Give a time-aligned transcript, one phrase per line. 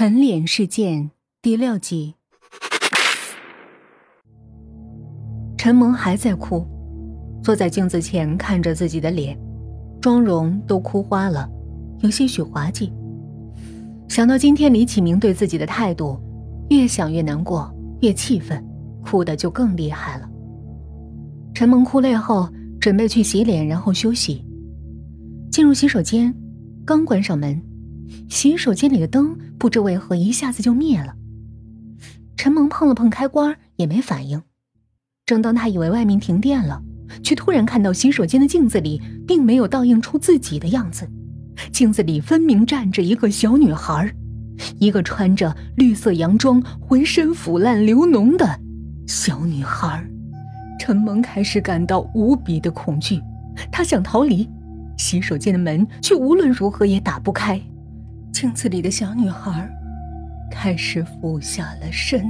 [0.00, 1.10] 啃脸事件
[1.42, 2.14] 第六集，
[5.58, 6.66] 陈萌还在哭，
[7.42, 9.38] 坐在镜子前看着自己的脸，
[10.00, 11.46] 妆容都哭花了，
[11.98, 12.90] 有些许滑稽。
[14.08, 16.18] 想到今天李启明对自己的态度，
[16.70, 17.70] 越想越难过，
[18.00, 18.66] 越气愤，
[19.04, 20.26] 哭的就更厉害了。
[21.52, 22.48] 陈萌哭累后，
[22.80, 24.42] 准备去洗脸，然后休息。
[25.52, 26.34] 进入洗手间，
[26.86, 27.62] 刚关上门。
[28.28, 31.14] 洗手间里的灯不知为何一下子就灭了。
[32.36, 34.42] 陈萌碰了碰开关，也没反应。
[35.26, 36.82] 正当他以为外面停电了，
[37.22, 41.08] 却突然看到洗手间的镜子里并没有倒映出自己的样子，
[41.72, 44.12] 镜子里分明站着一个小女孩，
[44.78, 48.58] 一个穿着绿色洋装、浑身腐烂流脓的
[49.06, 50.04] 小女孩。
[50.78, 53.20] 陈萌开始感到无比的恐惧，
[53.70, 54.48] 他想逃离，
[54.96, 57.60] 洗手间的门却无论如何也打不开。
[58.40, 59.70] 镜子里的小女孩
[60.50, 62.24] 开始俯下了身，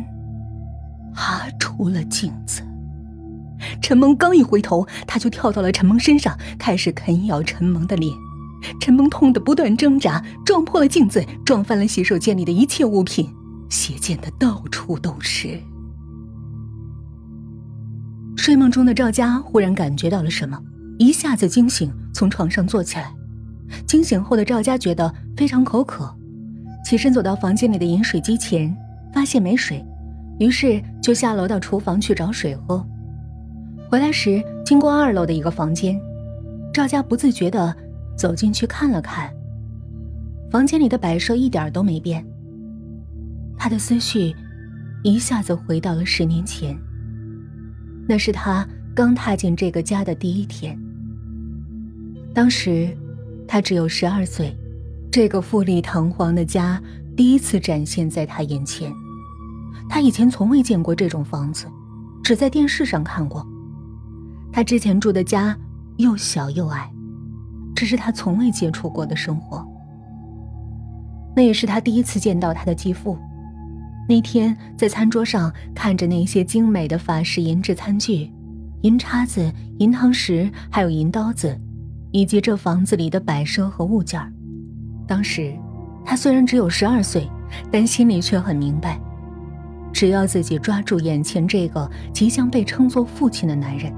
[1.14, 2.62] 爬出了镜子。
[3.80, 8.12] 陈萌刚一回头，他就跳到了陈萌身上，开始啃咬陈萌的脸。
[8.80, 13.32] 陈萌痛得不断挣扎，撞破了镜子，撞翻了洗手间里的一切物品，
[13.68, 15.60] 血溅的到处都是。
[18.36, 20.60] 睡梦中的赵佳忽然感觉到了什么，
[20.98, 23.14] 一下子惊醒，从床上坐起来。
[23.86, 26.08] 惊醒后的赵家觉得非常口渴，
[26.84, 28.74] 起身走到房间里的饮水机前，
[29.12, 29.84] 发现没水，
[30.38, 32.84] 于是就下楼到厨房去找水喝。
[33.88, 36.00] 回来时经过二楼的一个房间，
[36.72, 37.74] 赵家不自觉地
[38.16, 39.32] 走进去看了看。
[40.50, 42.24] 房间里的摆设一点都没变。
[43.58, 44.34] 他的思绪
[45.02, 46.76] 一下子回到了十年前，
[48.08, 50.78] 那是他刚踏进这个家的第一天。
[52.32, 52.88] 当时。
[53.52, 54.56] 他只有十二岁，
[55.10, 56.80] 这个富丽堂皇的家
[57.16, 58.92] 第一次展现在他眼前。
[59.88, 61.66] 他以前从未见过这种房子，
[62.22, 63.44] 只在电视上看过。
[64.52, 65.58] 他之前住的家
[65.96, 66.88] 又小又矮，
[67.74, 69.66] 这是他从未接触过的生活。
[71.34, 73.18] 那也是他第一次见到他的继父。
[74.08, 78.32] 那天在餐桌上看着那些精美的法式银质餐具，
[78.82, 81.60] 银叉子、银汤匙，还有银刀子。
[82.12, 84.20] 以及这房子里的摆设和物件
[85.06, 85.54] 当时
[86.04, 87.28] 他虽然只有十二岁，
[87.70, 88.98] 但心里却很明白，
[89.92, 93.92] 只要自己抓住眼前这个即将被称作父亲的男人，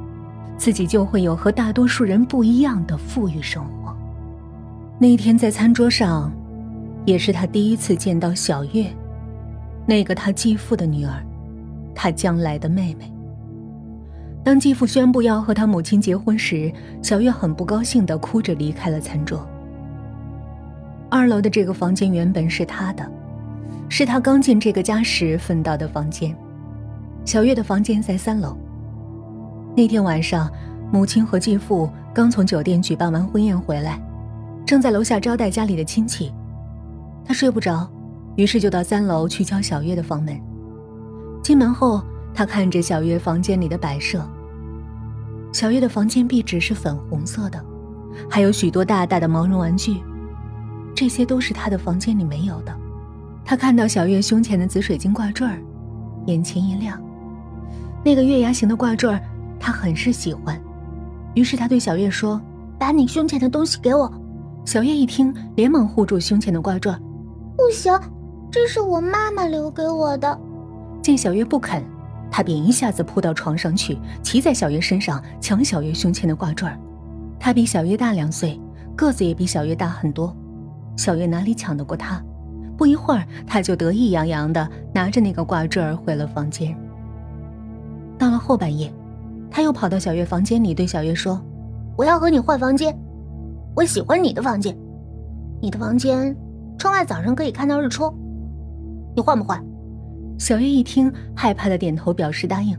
[0.56, 3.96] 自己就会有和大多数人不一样的富裕生活。
[4.98, 6.32] 那天在餐桌上，
[7.04, 8.86] 也是他第一次见到小月，
[9.86, 11.22] 那个他继父的女儿，
[11.94, 13.11] 他将来的妹妹。
[14.44, 19.46] 当继父宣布要和他母亲结婚时，小月很不高兴的哭着离开了餐桌。
[21.08, 23.08] 二楼的这个房间原本是他的，
[23.88, 26.34] 是他刚进这个家时分到的房间。
[27.24, 28.56] 小月的房间在三楼。
[29.76, 30.50] 那天晚上，
[30.90, 34.02] 母亲和继父刚从酒店举办完婚宴回来，
[34.66, 36.32] 正在楼下招待家里的亲戚。
[37.24, 37.88] 他睡不着，
[38.34, 40.36] 于是就到三楼去敲小月的房门。
[41.44, 42.02] 进门后。
[42.34, 44.22] 他看着小月房间里的摆设。
[45.52, 47.62] 小月的房间壁纸是粉红色的，
[48.28, 50.02] 还有许多大大的毛绒玩具，
[50.94, 52.74] 这些都是他的房间里没有的。
[53.44, 55.58] 他看到小月胸前的紫水晶挂坠儿，
[56.26, 56.98] 眼前一亮。
[58.04, 59.20] 那个月牙形的挂坠儿，
[59.60, 60.58] 他很是喜欢，
[61.34, 62.40] 于是他对小月说
[62.78, 64.10] ：“把你胸前的东西给我。”
[64.64, 66.98] 小月一听，连忙护住胸前的挂坠儿
[67.58, 67.92] ：“不行，
[68.50, 70.40] 这是我妈妈留给我的。”
[71.02, 71.82] 见小月不肯。
[72.34, 76.66] 他便一下子扑到床上去，骑在小月身上抢小月胸前的挂坠。
[77.38, 78.58] 他比小月大两岁，
[78.96, 80.34] 个子也比小月大很多。
[80.96, 82.22] 小月哪里抢得过他？
[82.74, 86.74] 不一会儿，他就得意洋洋地拿着那个挂坠回了房间。
[88.18, 88.90] 到了后半夜，
[89.50, 91.38] 他又跑到小月房间里，对小月说
[91.98, 92.98] ：“我要和你换房间，
[93.76, 94.74] 我喜欢你的房间。
[95.60, 96.34] 你的房间
[96.78, 98.10] 窗外早上可以看到日出，
[99.14, 99.62] 你换不换？”
[100.38, 102.76] 小月一听，害怕的点头表示答应。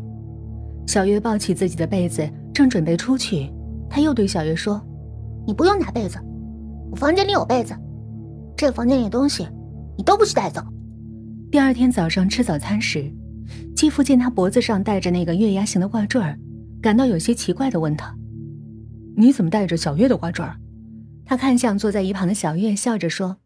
[0.85, 3.49] 小月抱起自己的被子，正准备出去，
[3.89, 4.81] 他又对小月说
[5.47, 6.19] ：“你不用拿被子，
[6.91, 7.73] 我房间里有被子。
[8.57, 9.47] 这房间里的东西，
[9.97, 10.61] 你都不许带走。”
[11.49, 13.09] 第二天早上吃早餐时，
[13.75, 16.37] 继父见他脖子上戴着那个月牙形的挂坠儿，
[16.81, 18.13] 感到有些奇怪的问他
[19.15, 20.57] ：“你怎么戴着小月的挂坠儿？”
[21.25, 23.37] 他看向坐在一旁的小月，笑着说：“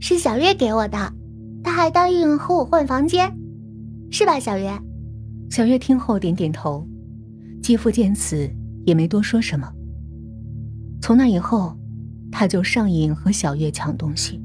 [0.00, 1.12] 是小月给我的。”
[1.62, 3.32] 他还答应和我换房间，
[4.10, 4.70] 是吧，小月？
[5.50, 6.86] 小月听后点点头。
[7.62, 8.50] 继父见此
[8.86, 9.70] 也没多说什么。
[11.02, 11.76] 从那以后，
[12.32, 14.40] 他就上瘾和小月抢东西。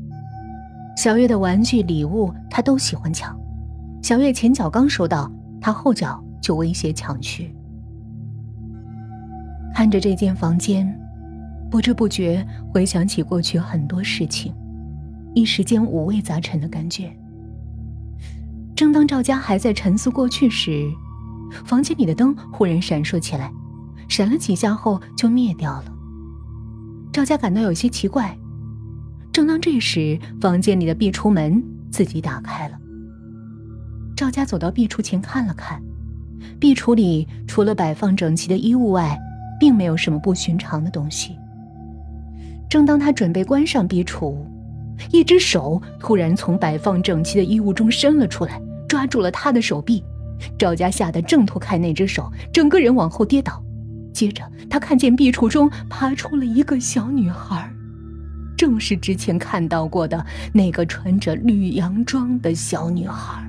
[0.98, 3.38] 小月的玩具礼物他都喜欢抢，
[4.02, 5.32] 小月前脚刚收到，
[5.62, 7.56] 他后脚就威胁抢去。
[9.74, 10.88] 看着这间房间，
[11.70, 14.54] 不知不觉回想起过去很多事情，
[15.36, 17.16] 一时间五味杂陈的感觉。
[18.76, 20.90] 正当赵家还在沉思过去时，
[21.66, 23.52] 房间里的灯忽然闪烁起来，
[24.08, 25.94] 闪了几下后就灭掉了。
[27.12, 28.36] 赵家感到有些奇怪。
[29.32, 31.62] 正当这时，房间里的壁橱门
[31.92, 32.80] 自己打开了。
[34.16, 35.82] 赵家走到壁橱前看了看，
[36.58, 39.20] 壁橱里除了摆放整齐的衣物外，
[39.60, 41.38] 并没有什么不寻常的东西。
[42.70, 44.36] 正当他准备关上壁橱，
[45.12, 50.04] 一只手突然从摆放整齐的衣物中伸了出来，抓住了他的手臂。
[50.58, 53.64] 赵家吓得挣脱开那只手，整个人往后跌倒。
[54.14, 57.72] 接着，他看见壁橱中爬出了一个小女孩。
[58.58, 63.46] 正是之前看到过的那个穿着绿洋装的小女孩，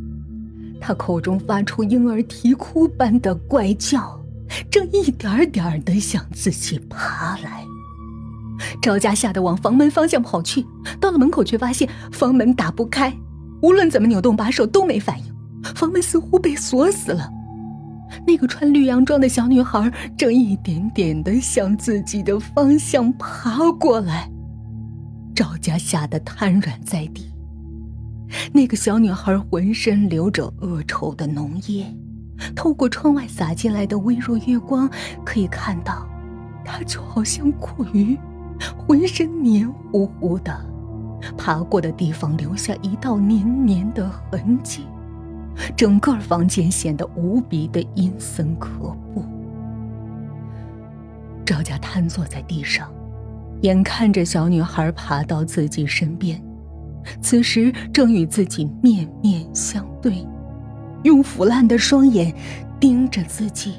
[0.81, 4.21] 她口中发出婴儿啼哭般的怪叫，
[4.69, 7.65] 正一点点的向自己爬来。
[8.87, 10.65] 赵家吓得往房门方向跑去，
[11.01, 13.13] 到了门口却发现房门打不开，
[13.61, 15.35] 无论怎么扭动把手都没反应，
[15.75, 17.29] 房门似乎被锁死了。
[18.25, 24.31] 那个穿绿洋装的小女孩正一点点的向自己的方向爬过来。
[25.35, 27.29] 赵家吓得瘫软在地。
[28.53, 31.93] 那个小女孩浑身流着恶臭的浓液，
[32.55, 34.89] 透过窗外洒进来的微弱月光，
[35.25, 36.07] 可以看到，
[36.65, 38.17] 她就好像苦鱼，
[38.77, 40.55] 浑身黏糊糊的，
[41.37, 44.87] 爬过的地方留下一道黏黏的痕迹，
[45.77, 49.25] 整个房间显得无比的阴森可怖。
[51.45, 52.91] 赵家瘫坐在地上。
[53.63, 56.39] 眼看着小女孩爬到自己身边，
[57.23, 60.27] 此时正与自己面面相对，
[61.05, 62.35] 用腐烂的双眼
[62.79, 63.77] 盯着自己。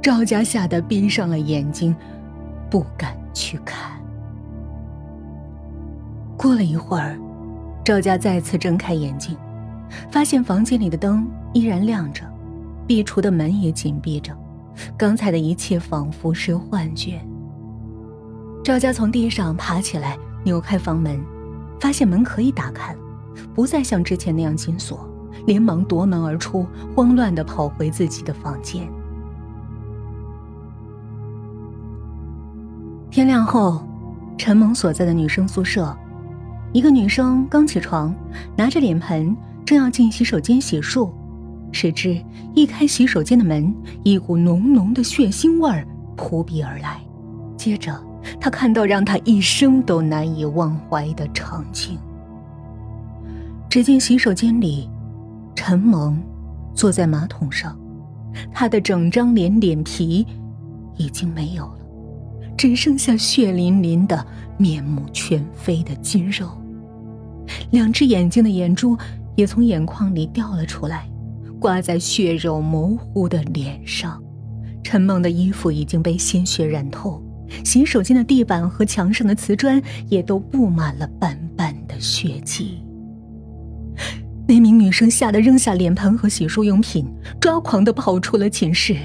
[0.00, 1.94] 赵家吓得闭上了眼睛，
[2.72, 4.00] 不敢去看。
[6.38, 7.18] 过了一会儿，
[7.84, 9.36] 赵家再次睁开眼睛，
[10.10, 12.24] 发现房间里的灯依然亮着，
[12.86, 14.34] 壁橱的门也紧闭着，
[14.96, 17.20] 刚才的一切仿佛是幻觉。
[18.64, 21.22] 赵家从地上爬起来，扭开房门，
[21.78, 22.96] 发现门可以打开，
[23.54, 25.06] 不再像之前那样紧锁，
[25.44, 26.66] 连忙夺门而出，
[26.96, 28.88] 慌乱地跑回自己的房间。
[33.12, 33.86] 天亮后，
[34.38, 35.94] 陈萌所在的女生宿舍，
[36.72, 38.14] 一个女生刚起床，
[38.56, 39.36] 拿着脸盆
[39.66, 41.10] 正要进洗手间洗漱，
[41.72, 42.18] 谁知
[42.54, 43.70] 一开洗手间的门，
[44.02, 45.86] 一股浓浓的血腥味儿
[46.16, 47.02] 扑鼻而来，
[47.54, 47.94] 接着。
[48.40, 51.98] 他看到让他一生都难以忘怀的场景。
[53.68, 54.88] 只见洗手间里，
[55.54, 56.18] 陈萌
[56.72, 57.76] 坐在马桶上，
[58.54, 60.26] 她的整张脸脸皮
[60.96, 61.81] 已经没有了，
[62.56, 64.26] 只剩下血淋淋的、
[64.56, 66.48] 面目全非的肌肉，
[67.70, 68.96] 两只眼睛的眼珠
[69.36, 71.08] 也从眼眶里掉了出来，
[71.58, 74.22] 挂在血肉模糊的脸上。
[74.84, 77.22] 陈梦的衣服已经被鲜血染透。
[77.64, 82.82] 洗手间的地板和墙上的瓷砖也都布满了斑斑的血迹。
[84.48, 87.06] 那名女生吓得扔下脸盆和洗漱用品，
[87.38, 88.96] 抓狂的跑出了寝室。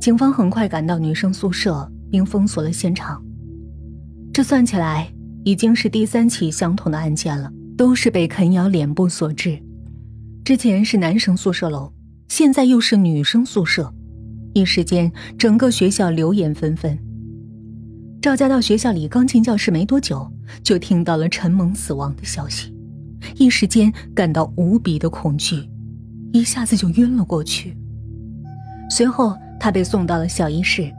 [0.00, 3.22] 警方很快赶到女生宿舍，并封锁了现场。
[4.32, 5.12] 这算起来
[5.44, 9.58] 已经是第三起相同的案件了，都是被啃咬脸部所致。
[10.44, 11.92] 之前是男生宿舍楼，
[12.28, 13.92] 现在又是女生宿舍，
[14.54, 16.98] 一时间整个学校流言纷纷。
[18.20, 20.30] 赵家到学校里刚进教室没多久，
[20.62, 22.74] 就听到了陈萌死亡的消息，
[23.36, 25.68] 一时间感到无比的恐惧，
[26.32, 27.76] 一下子就晕了过去。
[28.90, 30.92] 随后他被送到了小医室，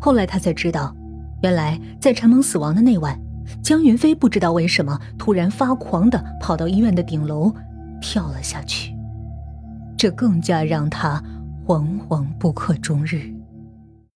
[0.00, 0.94] 后来他才知道，
[1.42, 3.20] 原来在陈萌死亡的那晚，
[3.62, 7.54] 江云飞不知道为什么突然发狂的跑到医院的顶楼，
[8.00, 8.94] 跳了下去，
[9.96, 11.22] 这更加让他
[11.66, 13.30] 惶惶不可终日。